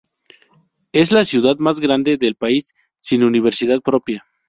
[0.93, 4.25] Es la ciudad más grande del país sin universidad propia.